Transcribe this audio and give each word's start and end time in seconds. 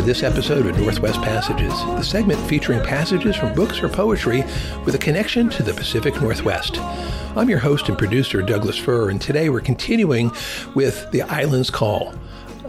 to 0.00 0.06
this 0.06 0.22
episode 0.22 0.66
of 0.66 0.78
Northwest 0.78 1.20
Passages, 1.20 1.72
the 1.72 2.02
segment 2.02 2.40
featuring 2.48 2.82
passages 2.82 3.36
from 3.36 3.54
books 3.54 3.82
or 3.82 3.88
poetry 3.90 4.42
with 4.86 4.94
a 4.94 4.98
connection 4.98 5.50
to 5.50 5.62
the 5.62 5.74
Pacific 5.74 6.14
Northwest. 6.22 6.78
I'm 7.36 7.50
your 7.50 7.58
host 7.58 7.90
and 7.90 7.98
producer, 7.98 8.40
Douglas 8.40 8.78
Fir, 8.78 9.10
and 9.10 9.20
today 9.20 9.50
we're 9.50 9.60
continuing 9.60 10.32
with 10.74 11.10
The 11.10 11.20
Island's 11.22 11.68
Call, 11.68 12.14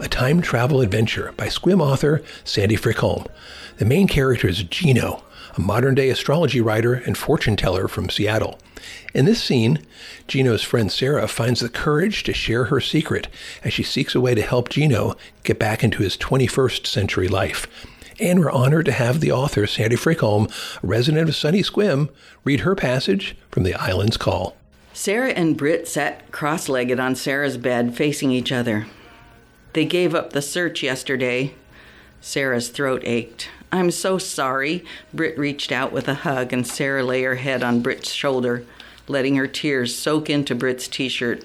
a 0.02 0.08
time 0.08 0.42
travel 0.42 0.80
adventure 0.80 1.32
by 1.36 1.46
Sequim 1.46 1.80
author 1.80 2.22
Sandy 2.42 2.76
Frykholm. 2.76 3.28
The 3.78 3.84
main 3.84 4.08
character 4.08 4.48
is 4.48 4.64
Gino, 4.64 5.22
a 5.56 5.60
modern 5.60 5.94
day 5.94 6.10
astrology 6.10 6.60
writer 6.60 6.94
and 6.94 7.16
fortune 7.16 7.56
teller 7.56 7.86
from 7.86 8.10
Seattle. 8.10 8.58
In 9.14 9.26
this 9.26 9.40
scene, 9.40 9.78
Gino's 10.26 10.64
friend 10.64 10.90
Sarah 10.90 11.28
finds 11.28 11.60
the 11.60 11.68
courage 11.68 12.24
to 12.24 12.32
share 12.32 12.64
her 12.64 12.80
secret 12.80 13.28
as 13.62 13.72
she 13.72 13.84
seeks 13.84 14.16
a 14.16 14.20
way 14.20 14.34
to 14.34 14.42
help 14.42 14.70
Gino 14.70 15.14
get 15.44 15.60
back 15.60 15.84
into 15.84 16.02
his 16.02 16.16
21st 16.16 16.84
century 16.84 17.28
life. 17.28 17.68
And 18.18 18.40
we're 18.40 18.50
honored 18.50 18.86
to 18.86 18.92
have 18.92 19.20
the 19.20 19.30
author, 19.30 19.68
Sandy 19.68 19.96
Frykholm, 19.96 20.50
a 20.82 20.86
resident 20.86 21.28
of 21.28 21.36
sunny 21.36 21.62
Sequim, 21.62 22.08
read 22.42 22.60
her 22.60 22.74
passage 22.74 23.36
from 23.52 23.62
The 23.62 23.74
Island's 23.74 24.16
Call. 24.16 24.56
Sarah 24.92 25.30
and 25.30 25.56
Britt 25.56 25.86
sat 25.86 26.32
cross 26.32 26.68
legged 26.68 26.98
on 26.98 27.14
Sarah's 27.14 27.56
bed, 27.56 27.96
facing 27.96 28.32
each 28.32 28.50
other. 28.50 28.86
They 29.72 29.84
gave 29.84 30.14
up 30.14 30.32
the 30.32 30.42
search 30.42 30.82
yesterday. 30.82 31.54
Sarah's 32.20 32.68
throat 32.68 33.02
ached. 33.04 33.48
I'm 33.70 33.90
so 33.90 34.18
sorry. 34.18 34.84
Britt 35.14 35.38
reached 35.38 35.72
out 35.72 35.92
with 35.92 36.08
a 36.08 36.14
hug, 36.14 36.52
and 36.52 36.66
Sarah 36.66 37.02
lay 37.02 37.22
her 37.22 37.36
head 37.36 37.62
on 37.62 37.80
Britt's 37.80 38.12
shoulder, 38.12 38.64
letting 39.08 39.36
her 39.36 39.46
tears 39.46 39.96
soak 39.96 40.28
into 40.28 40.54
Britt's 40.54 40.88
t 40.88 41.08
shirt. 41.08 41.44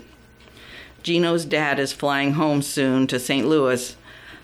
Gino's 1.04 1.46
dad 1.46 1.80
is 1.80 1.94
flying 1.94 2.34
home 2.34 2.62
soon 2.62 3.08
to 3.08 3.20
St. 3.20 3.48
Louis. 3.48 3.96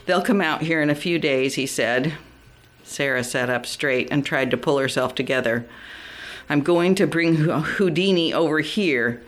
They'll 0.06 0.22
come 0.22 0.40
out 0.40 0.62
here 0.62 0.82
in 0.82 0.90
a 0.90 0.96
few 0.96 1.20
days, 1.20 1.56
he 1.56 1.66
said. 1.66 2.14
Sarah 2.86 3.24
sat 3.24 3.50
up 3.50 3.66
straight 3.66 4.08
and 4.12 4.26
tried 4.26 4.50
to 4.52 4.58
pull 4.58 4.78
herself 4.78 5.14
together. 5.14 5.66
I'm 6.50 6.62
going 6.62 6.96
to 6.96 7.08
bring 7.08 7.36
Houdini 7.36 8.34
over 8.34 8.60
here. 8.60 9.22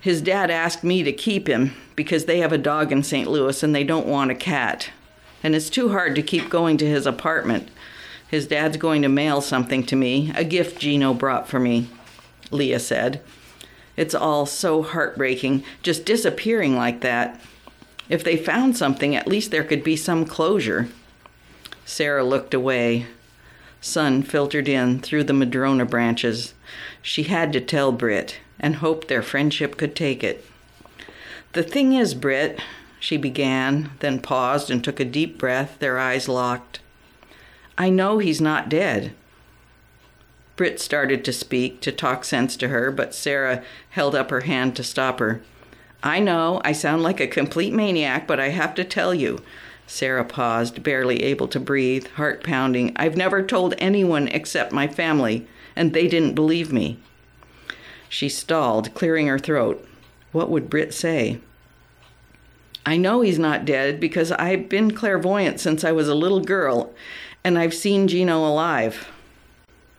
His 0.00 0.22
dad 0.22 0.50
asked 0.50 0.84
me 0.84 1.02
to 1.02 1.12
keep 1.12 1.48
him 1.48 1.74
because 1.96 2.26
they 2.26 2.38
have 2.38 2.52
a 2.52 2.58
dog 2.58 2.92
in 2.92 3.02
St. 3.02 3.28
Louis 3.28 3.62
and 3.62 3.74
they 3.74 3.84
don't 3.84 4.06
want 4.06 4.30
a 4.30 4.36
cat. 4.36 4.90
And 5.42 5.54
it's 5.54 5.70
too 5.70 5.90
hard 5.90 6.14
to 6.14 6.22
keep 6.22 6.48
going 6.48 6.76
to 6.78 6.86
his 6.86 7.06
apartment. 7.06 7.68
His 8.28 8.46
dad's 8.46 8.76
going 8.76 9.02
to 9.02 9.08
mail 9.08 9.40
something 9.40 9.84
to 9.84 9.96
me, 9.96 10.32
a 10.36 10.44
gift 10.44 10.78
Gino 10.78 11.14
brought 11.14 11.48
for 11.48 11.58
me, 11.58 11.88
Leah 12.50 12.78
said. 12.78 13.22
It's 13.96 14.14
all 14.14 14.46
so 14.46 14.82
heartbreaking, 14.82 15.64
just 15.82 16.04
disappearing 16.04 16.76
like 16.76 17.00
that. 17.00 17.40
If 18.08 18.22
they 18.22 18.36
found 18.36 18.76
something, 18.76 19.16
at 19.16 19.26
least 19.26 19.50
there 19.50 19.64
could 19.64 19.82
be 19.82 19.96
some 19.96 20.24
closure. 20.24 20.88
Sarah 21.84 22.24
looked 22.24 22.54
away. 22.54 23.06
Sun 23.80 24.22
filtered 24.22 24.68
in 24.68 25.00
through 25.00 25.24
the 25.24 25.32
madrona 25.32 25.84
branches. 25.84 26.54
She 27.02 27.24
had 27.24 27.52
to 27.54 27.60
tell 27.60 27.92
Britt 27.92 28.38
and 28.60 28.76
hoped 28.76 29.08
their 29.08 29.22
friendship 29.22 29.76
could 29.76 29.94
take 29.94 30.22
it. 30.24 30.44
The 31.52 31.62
thing 31.62 31.92
is, 31.92 32.14
Britt, 32.14 32.60
she 33.00 33.16
began, 33.16 33.90
then 34.00 34.20
paused 34.20 34.70
and 34.70 34.82
took 34.82 35.00
a 35.00 35.04
deep 35.04 35.38
breath, 35.38 35.78
their 35.78 35.98
eyes 35.98 36.28
locked. 36.28 36.80
I 37.76 37.90
know 37.90 38.18
he's 38.18 38.40
not 38.40 38.68
dead. 38.68 39.12
Britt 40.56 40.80
started 40.80 41.24
to 41.24 41.32
speak, 41.32 41.80
to 41.82 41.92
talk 41.92 42.24
sense 42.24 42.56
to 42.56 42.68
her, 42.68 42.90
but 42.90 43.14
Sarah 43.14 43.62
held 43.90 44.16
up 44.16 44.30
her 44.30 44.40
hand 44.40 44.74
to 44.76 44.82
stop 44.82 45.20
her. 45.20 45.40
I 46.02 46.18
know, 46.18 46.60
I 46.64 46.72
sound 46.72 47.02
like 47.02 47.20
a 47.20 47.28
complete 47.28 47.72
maniac, 47.72 48.26
but 48.26 48.40
I 48.40 48.48
have 48.48 48.74
to 48.74 48.84
tell 48.84 49.14
you. 49.14 49.38
Sarah 49.86 50.24
paused, 50.24 50.82
barely 50.82 51.22
able 51.22 51.48
to 51.48 51.60
breathe, 51.60 52.08
heart 52.08 52.42
pounding. 52.42 52.92
I've 52.96 53.16
never 53.16 53.42
told 53.42 53.74
anyone 53.78 54.28
except 54.28 54.72
my 54.72 54.88
family, 54.88 55.46
and 55.74 55.92
they 55.92 56.08
didn't 56.08 56.34
believe 56.34 56.72
me. 56.72 56.98
She 58.08 58.28
stalled, 58.28 58.94
clearing 58.94 59.26
her 59.26 59.38
throat. 59.38 59.86
What 60.32 60.50
would 60.50 60.70
Britt 60.70 60.94
say? 60.94 61.40
I 62.86 62.96
know 62.96 63.20
he's 63.20 63.38
not 63.38 63.64
dead 63.64 64.00
because 64.00 64.32
I've 64.32 64.68
been 64.68 64.92
clairvoyant 64.92 65.60
since 65.60 65.84
I 65.84 65.92
was 65.92 66.08
a 66.08 66.14
little 66.14 66.40
girl, 66.40 66.94
and 67.44 67.58
I've 67.58 67.74
seen 67.74 68.08
Gino 68.08 68.46
alive. 68.46 69.08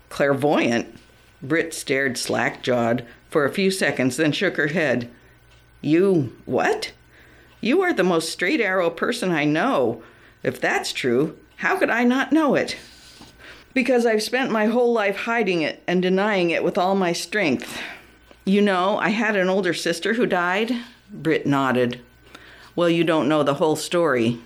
Clairvoyant? 0.10 0.98
Britt 1.42 1.74
stared 1.74 2.18
slack 2.18 2.64
jawed 2.64 3.06
for 3.30 3.46
a 3.46 3.54
few 3.54 3.70
seconds, 3.70 4.18
then 4.18 4.32
shook 4.32 4.58
her 4.58 4.68
head. 4.68 5.10
You 5.82 6.36
what? 6.46 6.92
You 7.62 7.82
are 7.82 7.94
the 7.94 8.04
most 8.04 8.32
straight 8.32 8.60
arrow 8.60 8.90
person 8.90 9.32
I 9.32 9.46
know. 9.46 10.02
If 10.44 10.60
that's 10.60 10.92
true, 10.92 11.38
how 11.58 11.78
could 11.78 11.90
I 11.90 12.04
not 12.04 12.32
know 12.32 12.56
it? 12.56 12.76
Because 13.74 14.06
I've 14.06 14.24
spent 14.24 14.52
my 14.52 14.66
whole 14.66 14.92
life 14.92 15.16
hiding 15.16 15.62
it 15.62 15.84
and 15.86 16.02
denying 16.02 16.50
it 16.50 16.64
with 16.64 16.78
all 16.78 16.96
my 16.96 17.14
strength. 17.14 17.80
You 18.50 18.64
know, 18.64 18.98
I 18.98 19.10
had 19.10 19.36
an 19.36 19.48
older 19.48 19.76
sister 19.76 20.16
who 20.16 20.26
died. 20.26 20.72
Britt 21.14 21.46
nodded. 21.46 22.02
Well, 22.76 22.90
you 22.90 23.04
don't 23.04 23.30
know 23.30 23.44
the 23.44 23.54
whole 23.54 23.76
story. 23.76 24.40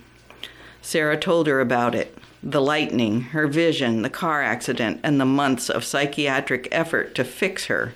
Sarah 0.82 1.16
told 1.16 1.46
her 1.46 1.58
about 1.58 1.94
it 1.94 2.14
the 2.42 2.60
lightning, 2.60 3.22
her 3.22 3.46
vision, 3.46 4.02
the 4.02 4.10
car 4.10 4.42
accident, 4.42 5.00
and 5.02 5.18
the 5.18 5.24
months 5.24 5.70
of 5.70 5.86
psychiatric 5.86 6.68
effort 6.70 7.14
to 7.14 7.24
fix 7.24 7.64
her. 7.68 7.94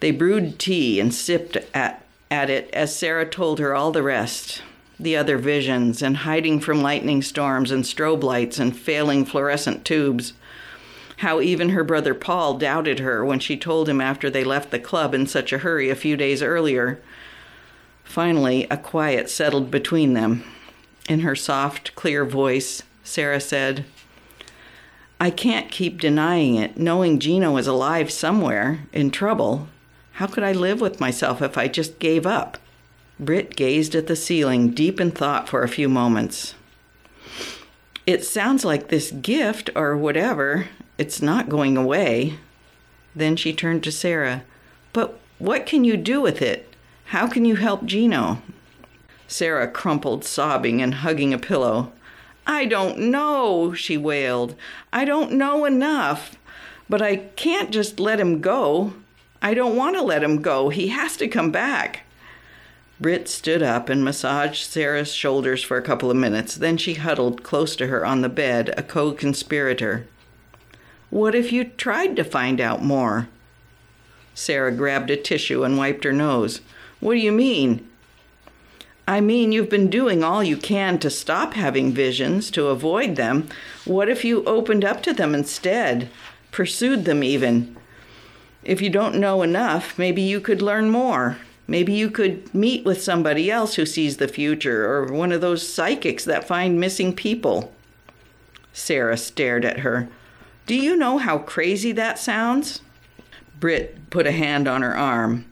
They 0.00 0.10
brewed 0.10 0.58
tea 0.58 1.00
and 1.00 1.12
sipped 1.12 1.58
at, 1.74 2.06
at 2.30 2.48
it 2.48 2.70
as 2.72 2.96
Sarah 2.96 3.28
told 3.28 3.58
her 3.58 3.74
all 3.74 3.92
the 3.92 4.02
rest 4.02 4.62
the 4.98 5.18
other 5.18 5.36
visions 5.36 6.00
and 6.00 6.16
hiding 6.16 6.60
from 6.60 6.80
lightning 6.80 7.20
storms 7.20 7.70
and 7.70 7.84
strobe 7.84 8.22
lights 8.22 8.58
and 8.58 8.74
failing 8.74 9.26
fluorescent 9.26 9.84
tubes. 9.84 10.32
How 11.18 11.40
even 11.40 11.70
her 11.70 11.82
brother 11.82 12.14
Paul 12.14 12.58
doubted 12.58 13.00
her 13.00 13.24
when 13.24 13.40
she 13.40 13.56
told 13.56 13.88
him 13.88 14.00
after 14.00 14.30
they 14.30 14.44
left 14.44 14.70
the 14.70 14.78
club 14.78 15.14
in 15.14 15.26
such 15.26 15.52
a 15.52 15.58
hurry 15.58 15.90
a 15.90 15.96
few 15.96 16.16
days 16.16 16.42
earlier. 16.42 17.00
Finally, 18.04 18.68
a 18.70 18.76
quiet 18.76 19.28
settled 19.28 19.68
between 19.68 20.14
them. 20.14 20.44
In 21.08 21.20
her 21.20 21.34
soft, 21.34 21.94
clear 21.96 22.24
voice, 22.24 22.84
Sarah 23.02 23.40
said, 23.40 23.84
I 25.20 25.30
can't 25.30 25.72
keep 25.72 26.00
denying 26.00 26.54
it, 26.54 26.76
knowing 26.76 27.18
Gino 27.18 27.56
is 27.56 27.66
alive 27.66 28.12
somewhere, 28.12 28.86
in 28.92 29.10
trouble. 29.10 29.68
How 30.12 30.28
could 30.28 30.44
I 30.44 30.52
live 30.52 30.80
with 30.80 31.00
myself 31.00 31.42
if 31.42 31.58
I 31.58 31.66
just 31.66 31.98
gave 31.98 32.26
up? 32.26 32.58
Britt 33.18 33.56
gazed 33.56 33.96
at 33.96 34.06
the 34.06 34.14
ceiling, 34.14 34.70
deep 34.70 35.00
in 35.00 35.10
thought 35.10 35.48
for 35.48 35.64
a 35.64 35.68
few 35.68 35.88
moments. 35.88 36.54
It 38.06 38.24
sounds 38.24 38.64
like 38.64 38.88
this 38.88 39.10
gift, 39.10 39.70
or 39.74 39.96
whatever, 39.96 40.68
it's 40.98 41.22
not 41.22 41.48
going 41.48 41.76
away. 41.76 42.38
Then 43.14 43.36
she 43.36 43.52
turned 43.52 43.82
to 43.84 43.92
Sarah. 43.92 44.42
But 44.92 45.18
what 45.38 45.64
can 45.64 45.84
you 45.84 45.96
do 45.96 46.20
with 46.20 46.42
it? 46.42 46.74
How 47.06 47.28
can 47.28 47.44
you 47.44 47.56
help 47.56 47.84
Gino? 47.84 48.42
Sarah 49.28 49.68
crumpled, 49.68 50.24
sobbing 50.24 50.82
and 50.82 50.94
hugging 50.94 51.32
a 51.32 51.38
pillow. 51.38 51.92
I 52.46 52.64
don't 52.64 52.98
know, 52.98 53.72
she 53.72 53.96
wailed. 53.96 54.54
I 54.92 55.04
don't 55.04 55.32
know 55.32 55.64
enough. 55.64 56.36
But 56.88 57.02
I 57.02 57.16
can't 57.16 57.70
just 57.70 58.00
let 58.00 58.18
him 58.18 58.40
go. 58.40 58.94
I 59.40 59.54
don't 59.54 59.76
want 59.76 59.96
to 59.96 60.02
let 60.02 60.22
him 60.22 60.42
go. 60.42 60.70
He 60.70 60.88
has 60.88 61.16
to 61.18 61.28
come 61.28 61.50
back. 61.50 62.00
Britt 63.00 63.28
stood 63.28 63.62
up 63.62 63.88
and 63.88 64.04
massaged 64.04 64.64
Sarah's 64.64 65.12
shoulders 65.12 65.62
for 65.62 65.76
a 65.76 65.82
couple 65.82 66.10
of 66.10 66.16
minutes. 66.16 66.56
Then 66.56 66.76
she 66.76 66.94
huddled 66.94 67.44
close 67.44 67.76
to 67.76 67.86
her 67.86 68.04
on 68.04 68.22
the 68.22 68.28
bed, 68.28 68.74
a 68.76 68.82
co 68.82 69.12
conspirator. 69.12 70.06
What 71.10 71.34
if 71.34 71.52
you 71.52 71.64
tried 71.64 72.16
to 72.16 72.24
find 72.24 72.60
out 72.60 72.82
more? 72.82 73.28
Sarah 74.34 74.72
grabbed 74.72 75.10
a 75.10 75.16
tissue 75.16 75.64
and 75.64 75.78
wiped 75.78 76.04
her 76.04 76.12
nose. 76.12 76.60
What 77.00 77.14
do 77.14 77.20
you 77.20 77.32
mean? 77.32 77.88
I 79.06 79.22
mean, 79.22 79.52
you've 79.52 79.70
been 79.70 79.88
doing 79.88 80.22
all 80.22 80.44
you 80.44 80.58
can 80.58 80.98
to 80.98 81.08
stop 81.08 81.54
having 81.54 81.92
visions, 81.92 82.50
to 82.50 82.66
avoid 82.66 83.16
them. 83.16 83.48
What 83.86 84.10
if 84.10 84.22
you 84.22 84.44
opened 84.44 84.84
up 84.84 85.02
to 85.04 85.14
them 85.14 85.34
instead, 85.34 86.10
pursued 86.50 87.06
them 87.06 87.24
even? 87.24 87.74
If 88.62 88.82
you 88.82 88.90
don't 88.90 89.14
know 89.14 89.42
enough, 89.42 89.98
maybe 89.98 90.20
you 90.20 90.42
could 90.42 90.60
learn 90.60 90.90
more. 90.90 91.38
Maybe 91.66 91.94
you 91.94 92.10
could 92.10 92.54
meet 92.54 92.84
with 92.84 93.02
somebody 93.02 93.50
else 93.50 93.76
who 93.76 93.86
sees 93.86 94.18
the 94.18 94.28
future, 94.28 94.84
or 94.84 95.06
one 95.06 95.32
of 95.32 95.40
those 95.40 95.66
psychics 95.66 96.24
that 96.24 96.46
find 96.46 96.78
missing 96.78 97.14
people. 97.14 97.72
Sarah 98.74 99.16
stared 99.16 99.64
at 99.64 99.80
her. 99.80 100.08
Do 100.68 100.74
you 100.74 100.96
know 100.96 101.16
how 101.16 101.38
crazy 101.38 101.92
that 101.92 102.18
sounds? 102.18 102.82
Britt 103.58 104.10
put 104.10 104.26
a 104.26 104.32
hand 104.32 104.68
on 104.68 104.82
her 104.82 104.94
arm. 104.94 105.46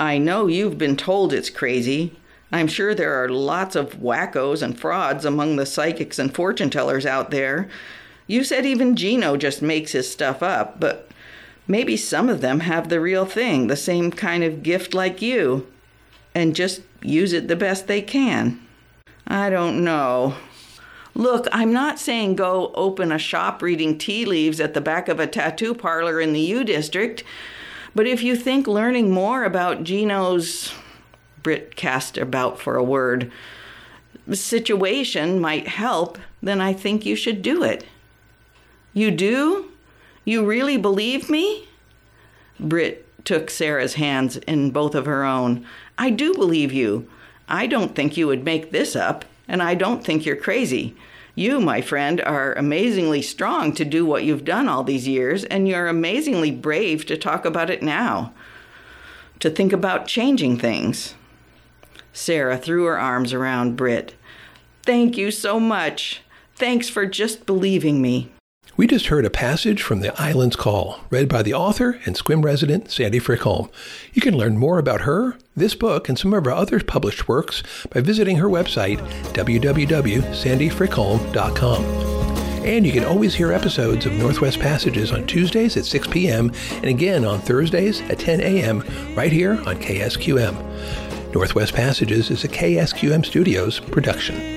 I 0.00 0.18
know 0.18 0.48
you've 0.48 0.76
been 0.76 0.96
told 0.96 1.32
it's 1.32 1.50
crazy. 1.50 2.18
I'm 2.50 2.66
sure 2.66 2.92
there 2.92 3.22
are 3.22 3.28
lots 3.28 3.76
of 3.76 4.00
wackos 4.00 4.62
and 4.62 4.76
frauds 4.76 5.24
among 5.24 5.54
the 5.54 5.66
psychics 5.66 6.18
and 6.18 6.34
fortune 6.34 6.68
tellers 6.68 7.06
out 7.06 7.30
there. 7.30 7.68
You 8.26 8.42
said 8.42 8.66
even 8.66 8.96
Gino 8.96 9.36
just 9.36 9.62
makes 9.62 9.92
his 9.92 10.10
stuff 10.10 10.42
up, 10.42 10.80
but 10.80 11.12
maybe 11.68 11.96
some 11.96 12.28
of 12.28 12.40
them 12.40 12.58
have 12.58 12.88
the 12.88 12.98
real 13.00 13.24
thing, 13.24 13.68
the 13.68 13.76
same 13.76 14.10
kind 14.10 14.42
of 14.42 14.64
gift 14.64 14.94
like 14.94 15.22
you, 15.22 15.68
and 16.34 16.56
just 16.56 16.82
use 17.02 17.32
it 17.32 17.46
the 17.46 17.54
best 17.54 17.86
they 17.86 18.02
can. 18.02 18.60
I 19.28 19.48
don't 19.48 19.84
know. 19.84 20.34
Look, 21.16 21.48
I'm 21.50 21.72
not 21.72 21.98
saying 21.98 22.36
go 22.36 22.70
open 22.74 23.10
a 23.10 23.18
shop 23.18 23.62
reading 23.62 23.96
tea 23.96 24.26
leaves 24.26 24.60
at 24.60 24.74
the 24.74 24.82
back 24.82 25.08
of 25.08 25.18
a 25.18 25.26
tattoo 25.26 25.72
parlor 25.72 26.20
in 26.20 26.34
the 26.34 26.40
U 26.40 26.62
District, 26.62 27.24
but 27.94 28.06
if 28.06 28.22
you 28.22 28.36
think 28.36 28.66
learning 28.66 29.10
more 29.10 29.44
about 29.44 29.82
Gino's. 29.82 30.74
Britt 31.42 31.74
cast 31.74 32.18
about 32.18 32.60
for 32.60 32.76
a 32.76 32.84
word. 32.84 33.32
Situation 34.30 35.40
might 35.40 35.68
help, 35.68 36.18
then 36.42 36.60
I 36.60 36.74
think 36.74 37.06
you 37.06 37.16
should 37.16 37.40
do 37.40 37.62
it. 37.62 37.86
You 38.92 39.10
do? 39.10 39.70
You 40.26 40.44
really 40.44 40.76
believe 40.76 41.30
me? 41.30 41.66
Britt 42.60 43.24
took 43.24 43.48
Sarah's 43.48 43.94
hands 43.94 44.36
in 44.36 44.70
both 44.70 44.94
of 44.94 45.06
her 45.06 45.24
own. 45.24 45.64
I 45.96 46.10
do 46.10 46.34
believe 46.34 46.74
you. 46.74 47.08
I 47.48 47.66
don't 47.66 47.94
think 47.94 48.18
you 48.18 48.26
would 48.26 48.44
make 48.44 48.70
this 48.70 48.94
up, 48.94 49.24
and 49.48 49.62
I 49.62 49.74
don't 49.74 50.04
think 50.04 50.24
you're 50.24 50.36
crazy. 50.36 50.96
You, 51.34 51.60
my 51.60 51.82
friend, 51.82 52.20
are 52.22 52.54
amazingly 52.54 53.20
strong 53.20 53.72
to 53.74 53.84
do 53.84 54.06
what 54.06 54.24
you've 54.24 54.44
done 54.44 54.68
all 54.68 54.82
these 54.82 55.06
years, 55.06 55.44
and 55.44 55.68
you're 55.68 55.86
amazingly 55.86 56.50
brave 56.50 57.04
to 57.06 57.16
talk 57.16 57.44
about 57.44 57.68
it 57.68 57.82
now, 57.82 58.32
to 59.40 59.50
think 59.50 59.72
about 59.72 60.06
changing 60.06 60.58
things. 60.58 61.14
Sarah 62.12 62.56
threw 62.56 62.84
her 62.84 62.98
arms 62.98 63.34
around 63.34 63.76
Britt. 63.76 64.14
Thank 64.82 65.18
you 65.18 65.30
so 65.30 65.60
much. 65.60 66.22
Thanks 66.54 66.88
for 66.88 67.04
just 67.04 67.44
believing 67.44 68.00
me. 68.00 68.30
We 68.74 68.86
just 68.86 69.06
heard 69.06 69.24
a 69.24 69.30
passage 69.30 69.82
from 69.82 70.00
The 70.00 70.14
Island's 70.20 70.56
Call, 70.56 71.00
read 71.08 71.30
by 71.30 71.42
the 71.42 71.54
author 71.54 71.98
and 72.04 72.14
Sequim 72.14 72.44
resident 72.44 72.90
Sandy 72.90 73.18
Frykholm. 73.18 73.70
You 74.12 74.20
can 74.20 74.36
learn 74.36 74.58
more 74.58 74.78
about 74.78 75.00
her, 75.02 75.38
this 75.56 75.74
book, 75.74 76.10
and 76.10 76.18
some 76.18 76.34
of 76.34 76.44
her 76.44 76.52
other 76.52 76.80
published 76.80 77.26
works 77.26 77.62
by 77.90 78.02
visiting 78.02 78.36
her 78.36 78.48
website, 78.48 78.98
www.sandyfrykholm.com. 79.32 81.84
And 82.66 82.84
you 82.84 82.92
can 82.92 83.04
always 83.04 83.34
hear 83.34 83.52
episodes 83.52 84.04
of 84.04 84.12
Northwest 84.12 84.58
Passages 84.58 85.12
on 85.12 85.26
Tuesdays 85.26 85.76
at 85.76 85.84
6 85.84 86.08
p.m. 86.08 86.52
and 86.72 86.86
again 86.86 87.24
on 87.24 87.40
Thursdays 87.40 88.02
at 88.10 88.18
10 88.18 88.40
a.m. 88.40 88.84
right 89.16 89.32
here 89.32 89.52
on 89.66 89.76
KSQM. 89.76 91.32
Northwest 91.32 91.74
Passages 91.74 92.30
is 92.30 92.44
a 92.44 92.48
KSQM 92.48 93.24
Studios 93.24 93.80
production. 93.80 94.55